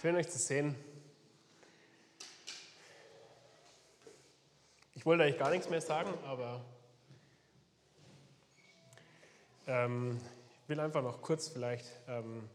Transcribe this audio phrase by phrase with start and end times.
[0.00, 0.74] Schön euch zu sehen.
[4.94, 6.64] Ich wollte eigentlich gar nichts mehr sagen, aber
[9.66, 10.18] ähm,
[10.62, 12.48] ich will einfach noch kurz vielleicht ähm,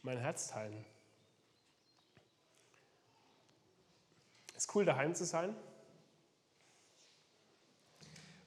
[0.00, 0.86] mein Herz teilen.
[4.56, 5.54] Es ist cool, daheim zu sein.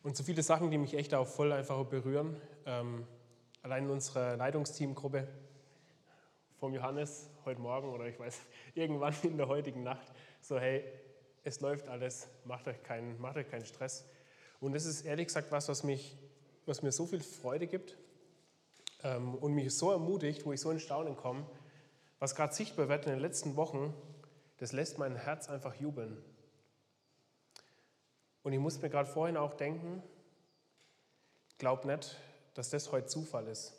[0.01, 2.41] Und so viele Sachen, die mich echt auch voll einfach berühren.
[2.65, 3.05] Ähm,
[3.61, 5.27] allein in unserer Leitungsteamgruppe
[6.59, 8.39] vom Johannes heute Morgen oder ich weiß,
[8.75, 10.07] irgendwann in der heutigen Nacht,
[10.41, 10.83] so hey,
[11.43, 14.05] es läuft alles, macht euch keinen, macht euch keinen Stress.
[14.59, 16.17] Und das ist ehrlich gesagt was, was, mich,
[16.65, 17.97] was mir so viel Freude gibt
[19.03, 21.45] ähm, und mich so ermutigt, wo ich so in Staunen komme,
[22.19, 23.93] was gerade sichtbar wird in den letzten Wochen,
[24.57, 26.17] das lässt mein Herz einfach jubeln.
[28.43, 30.03] Und ich muss mir gerade vorhin auch denken,
[31.57, 32.17] glaub nicht,
[32.53, 33.78] dass das heute Zufall ist.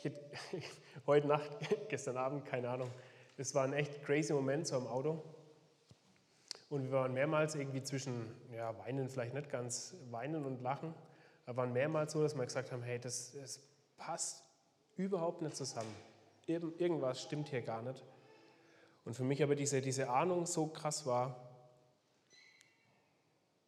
[0.00, 0.24] Ich hätte,
[1.06, 1.50] heute Nacht,
[1.90, 2.90] gestern Abend, keine Ahnung,
[3.36, 5.22] es war ein echt crazy Moment so im Auto.
[6.70, 10.94] Und wir waren mehrmals irgendwie zwischen, ja, weinen vielleicht nicht ganz, weinen und lachen,
[11.44, 13.60] aber waren mehrmals so, dass wir gesagt haben, hey, das, das
[13.98, 14.42] passt
[14.96, 15.94] überhaupt nicht zusammen.
[16.46, 18.02] Irgendwas stimmt hier gar nicht.
[19.04, 21.46] Und für mich aber diese, diese Ahnung so krass war,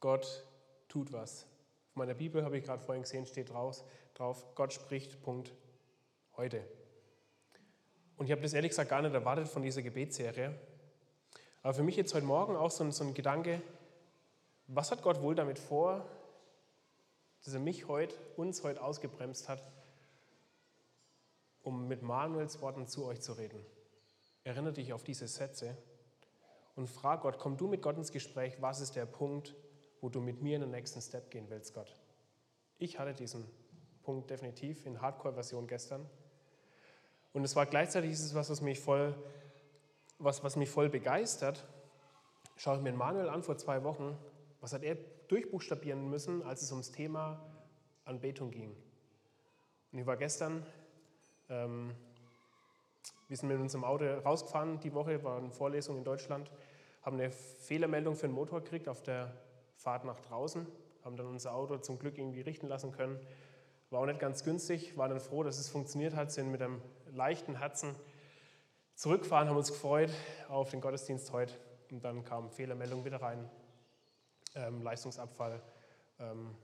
[0.01, 0.47] Gott
[0.89, 1.43] tut was.
[1.91, 3.85] Auf meiner Bibel habe ich gerade vorhin gesehen, steht drauf,
[4.55, 5.53] Gott spricht, Punkt
[6.37, 6.65] heute.
[8.17, 10.55] Und ich habe das ehrlich gesagt gar nicht erwartet von dieser Gebetsserie.
[11.63, 13.63] Aber für mich jetzt heute Morgen auch so ein, so ein Gedanke,
[14.67, 16.07] was hat Gott wohl damit vor,
[17.45, 19.63] dass er mich heute, uns heute ausgebremst hat,
[21.63, 23.65] um mit Manuels Worten zu euch zu reden?
[24.45, 25.77] Erinnere dich auf diese Sätze
[26.75, 29.55] und frag Gott, komm du mit Gott ins Gespräch, was ist der Punkt,
[30.01, 31.95] wo du mit mir in den nächsten Step gehen willst, Gott?
[32.79, 33.49] Ich hatte diesen
[34.03, 36.09] Punkt definitiv in Hardcore-Version gestern.
[37.33, 39.15] Und es war gleichzeitig ist was, was mich voll,
[40.19, 41.67] was, was mich voll begeistert.
[42.57, 44.17] Schaue ich mir Manuel an vor zwei Wochen,
[44.61, 44.97] was hat er
[45.29, 47.43] durchbuchstabieren müssen, als es ums Thema
[48.05, 48.77] Anbetung ging.
[49.93, 50.67] Und ich war gestern,
[51.49, 51.95] ähm,
[53.29, 56.51] wir sind mit unserem Auto rausgefahren die Woche, war eine Vorlesung in Deutschland,
[57.01, 59.33] haben eine Fehlermeldung für den Motor gekriegt auf der
[59.77, 60.67] Fahrt nach draußen,
[61.03, 63.19] haben dann unser Auto zum Glück irgendwie richten lassen können
[63.93, 66.81] war auch nicht ganz günstig, waren dann froh, dass es funktioniert hat, sind mit einem
[67.13, 67.95] leichten Herzen
[68.95, 70.11] zurückgefahren, haben uns gefreut
[70.49, 71.55] auf den Gottesdienst heute.
[71.91, 73.51] Und dann kam Fehlermeldung wieder rein,
[74.55, 75.63] ähm, Leistungsabfall.
[76.19, 76.57] Ähm,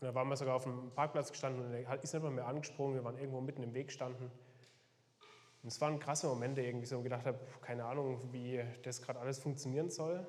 [0.00, 2.46] und da waren wir sogar auf dem Parkplatz gestanden und er ist nicht mal mehr
[2.46, 4.30] angesprungen, wir waren irgendwo mitten im Weg gestanden.
[5.62, 9.40] Und es waren krasse Momente irgendwie, so gedacht habe, keine Ahnung, wie das gerade alles
[9.40, 10.24] funktionieren soll.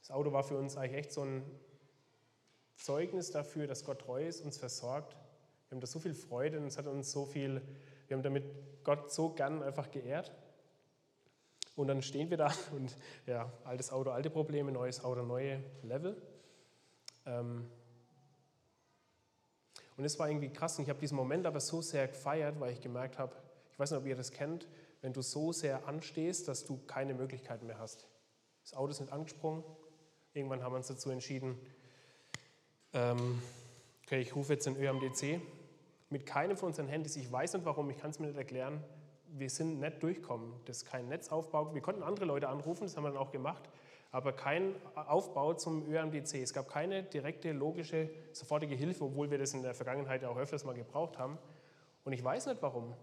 [0.00, 1.44] Das Auto war für uns eigentlich echt so ein
[2.76, 5.14] Zeugnis dafür, dass Gott treu ist, uns versorgt.
[5.68, 7.60] Wir haben da so viel Freude und es hat uns so viel,
[8.06, 8.44] wir haben damit
[8.84, 10.32] Gott so gern einfach geehrt.
[11.76, 12.96] Und dann stehen wir da und
[13.26, 16.16] ja, altes Auto, alte Probleme, neues Auto, neue Level.
[17.26, 17.70] Ähm
[19.98, 22.72] und es war irgendwie krass und ich habe diesen Moment aber so sehr gefeiert, weil
[22.72, 23.36] ich gemerkt habe,
[23.70, 24.66] ich weiß nicht, ob ihr das kennt,
[25.02, 28.06] wenn du so sehr anstehst, dass du keine Möglichkeiten mehr hast.
[28.62, 29.62] Das Auto ist nicht angesprungen.
[30.32, 31.58] Irgendwann haben wir uns dazu entschieden,
[32.94, 33.42] ähm,
[34.04, 35.42] okay, ich rufe jetzt den ÖMDC
[36.10, 37.16] mit keinem von unseren Handys.
[37.16, 38.82] Ich weiß nicht warum, ich kann es mir nicht erklären.
[39.28, 40.54] Wir sind nicht durchkommen.
[40.64, 41.74] Das ist kein Netzaufbau.
[41.74, 43.68] Wir konnten andere Leute anrufen, das haben wir dann auch gemacht,
[44.10, 46.36] aber kein Aufbau zum ÖMDC.
[46.36, 50.64] Es gab keine direkte, logische, sofortige Hilfe, obwohl wir das in der Vergangenheit auch öfters
[50.64, 51.38] mal gebraucht haben.
[52.04, 52.94] Und ich weiß nicht warum.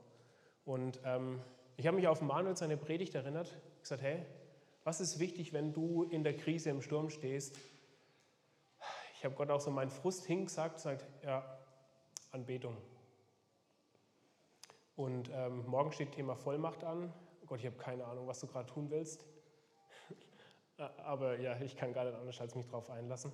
[0.66, 1.40] Und ähm,
[1.78, 4.26] ich habe mich auf Manuel seine Predigt erinnert, gesagt, hey,
[4.84, 7.56] was ist wichtig, wenn du in der Krise im Sturm stehst?
[9.26, 11.44] ich habe Gott auch so meinen Frust hingesagt, sagt, ja,
[12.32, 12.78] Anbetung.
[14.96, 17.14] Und ähm, morgen steht Thema Vollmacht an.
[17.46, 19.26] Gott, ich habe keine Ahnung, was du gerade tun willst.
[20.78, 23.32] Aber ja, ich kann gar nicht anders als mich darauf einlassen.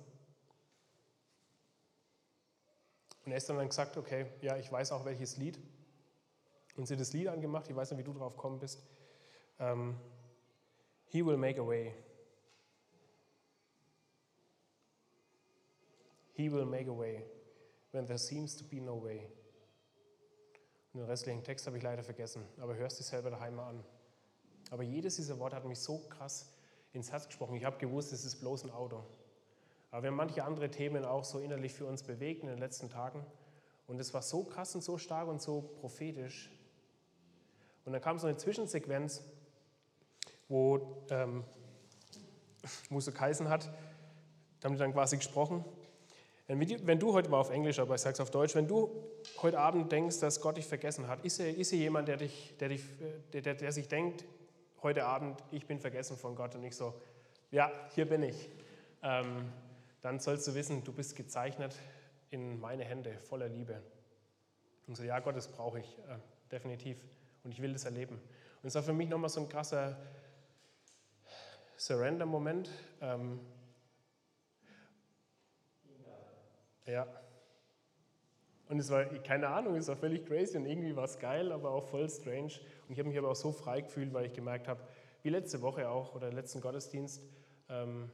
[3.24, 5.60] Und er ist dann gesagt, okay, ja, ich weiß auch welches Lied.
[6.76, 8.82] Und sie das Lied angemacht, ich weiß nicht, wie du drauf gekommen bist.
[9.60, 9.96] Ähm,
[11.12, 11.94] He will make a way.
[16.32, 17.24] He will make a way
[17.92, 19.26] when there seems to be no way.
[20.94, 23.84] Den restlichen Text habe ich leider vergessen, aber hörst du selber daheim mal an.
[24.70, 26.52] Aber jedes dieser Worte hat mich so krass
[26.92, 27.54] ins Herz gesprochen.
[27.54, 29.02] Ich habe gewusst, es ist bloß ein Auto.
[29.90, 32.90] Aber wir haben manche andere Themen auch so innerlich für uns bewegt in den letzten
[32.90, 33.24] Tagen.
[33.86, 36.50] Und es war so krass und so stark und so prophetisch.
[37.84, 39.22] Und dann kam so eine Zwischensequenz,
[40.48, 41.44] wo ähm,
[42.90, 43.72] Muse Kaisen hat,
[44.60, 45.64] da haben die dann quasi gesprochen
[46.58, 48.90] Wenn, du heute war auf Englisch, aber ich sage es auf Deutsch, wenn du
[49.40, 52.54] heute Abend denkst, dass Gott dich vergessen hat, ist er, ist er jemand, der, dich,
[52.58, 52.82] der, dich,
[53.32, 54.24] der, der, der sich denkt,
[54.82, 56.92] heute Abend, ich bin vergessen von Gott und nicht so,
[57.50, 58.50] ja, hier bin ich.
[59.02, 59.50] Ähm,
[60.02, 61.74] dann sollst du wissen, du bist gezeichnet
[62.30, 63.80] in meine Hände voller Liebe.
[64.86, 66.18] Und so, ja, Gott, das brauche ich äh,
[66.50, 66.98] definitiv
[67.44, 68.16] und ich will das erleben.
[68.62, 69.96] Und es war für mich nochmal so ein krasser
[71.78, 72.68] Surrender-Moment.
[73.00, 73.40] Ähm,
[76.86, 77.06] ja.
[78.68, 81.72] Und es war, keine Ahnung, es war völlig crazy und irgendwie war es geil, aber
[81.72, 82.52] auch voll strange.
[82.86, 84.80] Und ich habe mich aber auch so frei gefühlt, weil ich gemerkt habe,
[85.22, 87.22] wie letzte Woche auch oder letzten Gottesdienst,
[87.68, 88.10] ähm,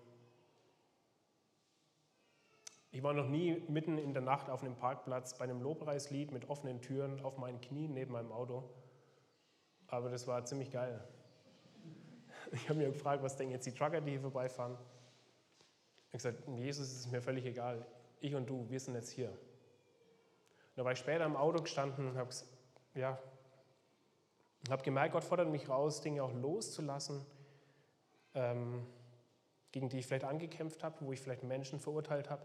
[2.91, 6.49] ich war noch nie mitten in der Nacht auf einem Parkplatz bei einem Lobpreislied mit
[6.49, 8.69] offenen Türen auf meinen Knien neben meinem Auto.
[9.87, 11.01] Aber das war ziemlich geil.
[12.51, 14.79] Ich habe mir gefragt, was denken jetzt die Trucker, die hier vorbeifahren?
[16.09, 17.87] Ich habe gesagt, Jesus ist mir völlig egal.
[18.21, 19.37] Ich und du, wir sind jetzt hier.
[20.77, 22.31] Da war ich später im Auto gestanden und habe
[22.95, 23.19] ja,
[24.71, 27.25] hab gemerkt, Gott fordert mich raus, Dinge auch loszulassen,
[28.35, 28.87] ähm,
[29.73, 32.45] gegen die ich vielleicht angekämpft habe, wo ich vielleicht Menschen verurteilt habe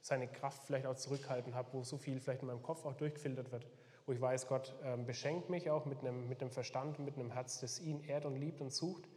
[0.00, 3.52] seine Kraft vielleicht auch zurückhalten habe, wo so viel vielleicht in meinem Kopf auch durchgefiltert
[3.52, 3.66] wird,
[4.06, 7.60] wo ich weiß, Gott ähm, beschenkt mich auch mit einem, mit Verstand, mit einem Herz,
[7.60, 9.08] das ihn ehrt und liebt und sucht.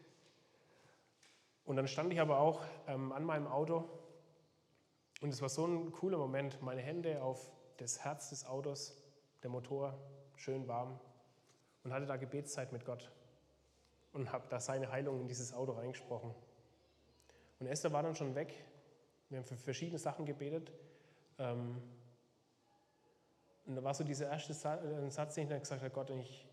[1.65, 3.87] Und dann stand ich aber auch ähm, an meinem Auto
[5.23, 8.95] und es war so ein cooler Moment, meine Hände auf das Herz des Autos,
[9.41, 9.97] der Motor,
[10.35, 10.99] schön warm
[11.83, 13.11] und hatte da Gebetszeit mit Gott
[14.11, 16.35] und habe da seine Heilung in dieses Auto reingesprochen.
[17.59, 18.53] Und Esther war dann schon weg
[19.33, 20.71] wir haben für verschiedene Sachen gebetet.
[21.39, 21.81] Ähm,
[23.65, 26.47] und da war so dieser erste äh, Satz, den ich dann gesagt habe, Gott, ich,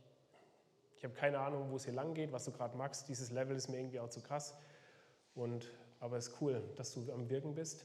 [0.97, 3.07] ich habe keine Ahnung, wo es hier lang geht, was du gerade magst.
[3.11, 4.55] Dieses Level ist mir irgendwie auch zu krass.
[5.35, 7.85] Und, aber es ist cool, dass du am Wirken bist.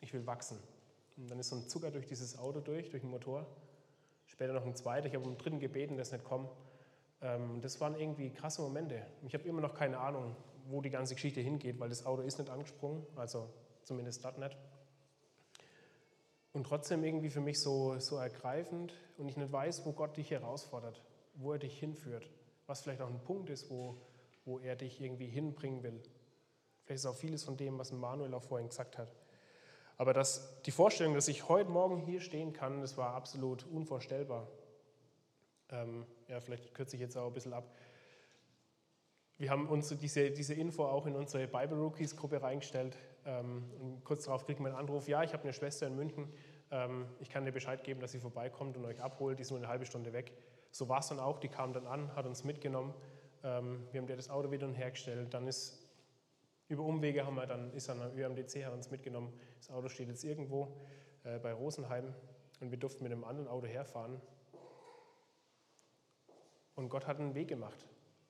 [0.00, 0.58] Ich will wachsen.
[1.16, 3.46] Und dann ist so ein Zucker durch dieses Auto durch, durch den Motor.
[4.26, 5.06] Später noch ein zweiter.
[5.06, 6.48] Ich habe um einen dritten gebeten, ist nicht kommen.
[7.20, 9.06] Ähm, das waren irgendwie krasse Momente.
[9.26, 10.36] Ich habe immer noch keine Ahnung,
[10.68, 13.04] wo die ganze Geschichte hingeht, weil das Auto ist nicht angesprungen.
[13.16, 13.48] Also
[13.82, 14.56] zumindest dort nicht.
[16.52, 20.30] Und trotzdem irgendwie für mich so, so ergreifend und ich nicht weiß, wo Gott dich
[20.30, 21.02] herausfordert,
[21.34, 22.28] wo er dich hinführt,
[22.66, 23.96] was vielleicht auch ein Punkt ist, wo,
[24.44, 26.02] wo er dich irgendwie hinbringen will.
[26.84, 29.12] Vielleicht ist auch vieles von dem, was Manuel auch vorhin gesagt hat.
[30.00, 34.48] Aber das, die Vorstellung, dass ich heute Morgen hier stehen kann, das war absolut unvorstellbar.
[35.68, 37.70] Ähm, ja, vielleicht kürze ich jetzt auch ein bisschen ab.
[39.36, 42.96] Wir haben uns diese, diese Info auch in unsere Bible Rookies Gruppe reingestellt.
[43.26, 46.32] Ähm, und kurz darauf kriegt man einen Anruf, ja, ich habe eine Schwester in München,
[46.70, 49.58] ähm, ich kann dir Bescheid geben, dass sie vorbeikommt und euch abholt, die ist nur
[49.58, 50.32] eine halbe Stunde weg.
[50.70, 52.94] So war es dann auch, die kam dann an, hat uns mitgenommen,
[53.44, 55.89] ähm, wir haben dir das Auto wieder hergestellt, dann ist
[56.70, 60.22] über Umwege haben wir dann, ist dann ÖMDC, hat uns mitgenommen, das Auto steht jetzt
[60.22, 60.76] irgendwo
[61.24, 62.14] äh, bei Rosenheim
[62.60, 64.22] und wir durften mit einem anderen Auto herfahren.
[66.76, 67.84] Und Gott hat einen Weg gemacht,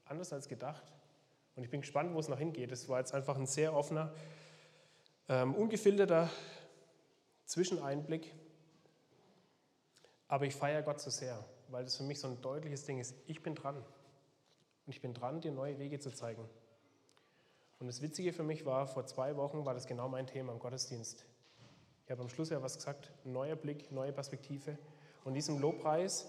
[0.07, 0.91] anders als gedacht.
[1.55, 2.73] Und ich bin gespannt, wo es noch hingeht.
[2.73, 4.15] Es war jetzt einfach ein sehr offener,
[5.29, 6.31] ähm, ungefilterter
[7.45, 8.35] Zwischeneinblick.
[10.29, 13.15] Aber ich feiere Gott so sehr, weil das für mich so ein deutliches Ding ist.
[13.27, 13.77] Ich bin dran.
[13.77, 13.85] Und
[14.87, 16.49] ich bin dran, dir neue Wege zu zeigen.
[17.81, 20.59] Und das Witzige für mich war, vor zwei Wochen war das genau mein Thema im
[20.59, 21.25] Gottesdienst.
[22.05, 24.77] Ich habe am Schluss ja was gesagt, neuer Blick, neue Perspektive.
[25.25, 26.27] Und diesem Lobpreis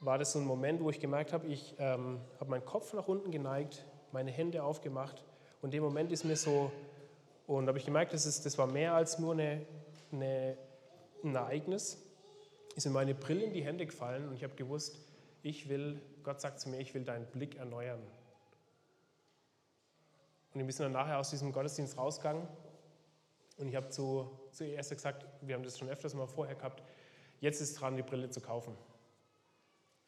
[0.00, 3.06] war das so ein Moment, wo ich gemerkt habe, ich ähm, habe meinen Kopf nach
[3.06, 5.22] unten geneigt, meine Hände aufgemacht.
[5.60, 6.72] Und in dem Moment ist mir so
[7.46, 9.66] und habe ich gemerkt, das, ist, das war mehr als nur eine,
[10.10, 10.56] eine,
[11.22, 11.98] ein Ereignis.
[12.74, 14.98] Ist mir meine Brille in die Hände gefallen und ich habe gewusst,
[15.42, 18.00] ich will, Gott sagt zu mir, ich will deinen Blick erneuern.
[20.54, 22.46] Und wir sind dann nachher aus diesem Gottesdienst rausgegangen
[23.58, 26.82] und ich habe zu, zu Esther gesagt, wir haben das schon öfters mal vorher gehabt,
[27.40, 28.76] jetzt ist dran, die Brille zu kaufen.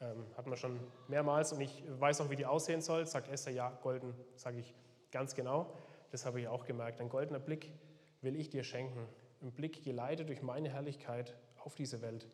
[0.01, 3.05] Ähm, hat man schon mehrmals und ich weiß auch, wie die aussehen soll.
[3.05, 4.75] Sagt Esther, ja, golden, sage ich
[5.11, 5.73] ganz genau
[6.15, 7.01] das habe ich auch gemerkt.
[7.01, 7.73] Ein goldener Blick
[8.21, 9.05] will ich dir schenken.
[9.41, 12.29] Ein Blick geleitet durch meine Herrlichkeit auf diese Welt.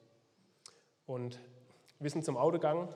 [1.07, 1.39] Und
[1.97, 2.93] wir sind zum Auto gegangen.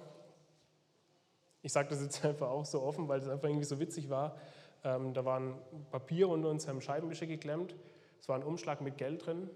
[1.64, 4.38] Ich sage das jetzt einfach auch so offen, weil es einfach irgendwie so witzig war.
[4.86, 5.56] Ähm, da waren
[5.90, 7.76] Papiere unter unserem Scheibenwischer geklemmt.
[8.20, 9.50] Es war ein Umschlag mit Geld drin.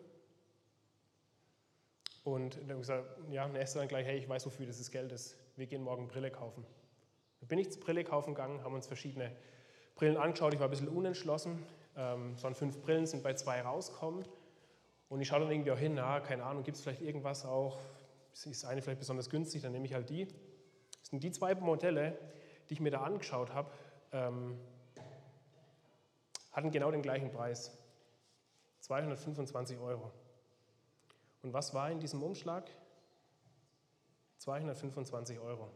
[2.24, 4.91] Und dann habe ich gesagt, ja, und er dann gleich, hey, ich weiß, wofür dieses
[4.91, 5.38] Geld ist.
[5.55, 6.65] Wir gehen morgen Brille kaufen.
[7.39, 9.31] Dann bin ich zur Brille kaufen gegangen, haben uns verschiedene
[9.95, 11.63] Brillen angeschaut, ich war ein bisschen unentschlossen.
[11.95, 14.25] Ähm, es waren fünf Brillen, sind bei zwei rausgekommen.
[15.09, 17.77] Und ich schaue dann irgendwie auch hin, na, keine Ahnung, gibt es vielleicht irgendwas auch,
[18.33, 20.27] ist eine vielleicht besonders günstig, dann nehme ich halt die.
[20.27, 22.17] Das sind die zwei Modelle,
[22.69, 23.71] die ich mir da angeschaut habe,
[24.12, 24.57] ähm,
[26.60, 27.72] hatten genau den gleichen Preis.
[28.82, 30.12] 225 Euro.
[31.42, 32.70] Und was war in diesem Umschlag?
[34.39, 35.70] 225 Euro.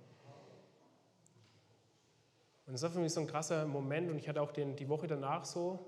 [2.65, 4.87] Und das war für mich so ein krasser Moment und ich hatte auch den, die
[4.87, 5.79] Woche danach so,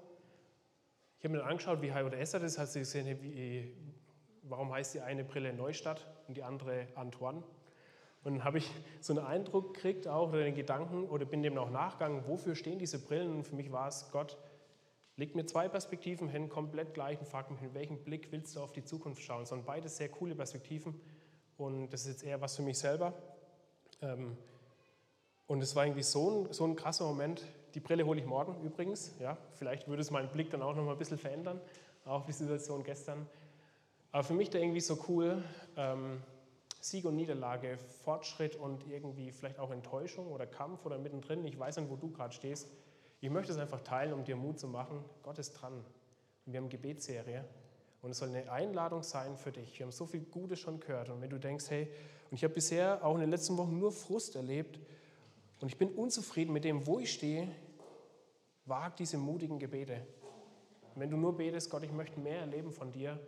[1.18, 3.74] ich habe mir dann angeschaut, wie oder Esther das hat sie gesehen, wie,
[4.44, 7.44] warum heißt die eine Brille Neustadt und die andere Antoine.
[8.24, 8.72] Und dann habe ich
[9.02, 12.80] so einen Eindruck gekriegt auch oder den Gedanken oder bin dem auch nachgegangen, wofür stehen
[12.80, 13.32] diese Brillen?
[13.32, 14.38] Und für mich war es, Gott
[15.17, 17.57] legt mir zwei Perspektiven hin, komplett gleichen Fakten.
[17.62, 19.45] Mit welchem Blick willst du auf die Zukunft schauen?
[19.45, 21.00] Sondern beides sehr coole Perspektiven.
[21.57, 23.13] Und das ist jetzt eher was für mich selber.
[24.01, 24.38] Ähm,
[25.48, 27.45] und es war irgendwie so ein, so ein krasser Moment.
[27.75, 29.13] Die Brille hole ich morgen übrigens.
[29.19, 31.62] Ja, vielleicht würde es meinen Blick dann auch noch mal ein bisschen verändern,
[32.03, 33.27] auch die Situation gestern.
[34.12, 35.43] Aber für mich da irgendwie so cool,
[35.77, 36.22] ähm,
[36.79, 41.45] Sieg und Niederlage, Fortschritt und irgendwie vielleicht auch Enttäuschung oder Kampf oder mittendrin.
[41.45, 42.69] Ich weiß nicht, wo du gerade stehst.
[43.25, 45.03] Ich möchte es einfach teilen, um dir Mut zu machen.
[45.24, 45.74] Gott ist dran.
[45.74, 47.44] Und wir haben eine Gebetsserie.
[48.03, 49.79] Und es soll eine Einladung sein für dich.
[49.79, 51.10] Wir haben so viel Gutes schon gehört.
[51.10, 51.91] Und wenn du denkst, hey,
[52.29, 54.79] und ich habe bisher auch in den letzten Wochen nur Frust erlebt,
[55.60, 57.48] und ich bin unzufrieden mit dem, wo ich stehe,
[58.65, 60.05] wag diese mutigen Gebete.
[60.94, 63.20] Und wenn du nur betest, Gott, ich möchte mehr erleben von dir,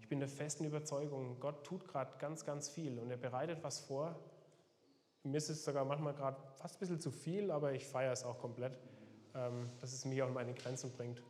[0.00, 3.78] ich bin der festen Überzeugung, Gott tut gerade ganz, ganz viel und er bereitet was
[3.78, 4.18] vor.
[5.22, 8.22] Mir ist es sogar manchmal gerade fast ein bisschen zu viel, aber ich feiere es
[8.22, 8.78] auch komplett,
[9.32, 11.22] dass es mich auch an meine Grenzen bringt.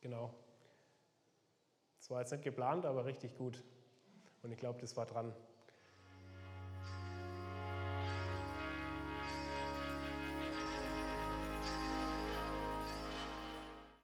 [0.00, 0.34] Genau.
[1.98, 3.62] Das war jetzt nicht geplant, aber richtig gut.
[4.42, 5.34] Und ich glaube, das war dran.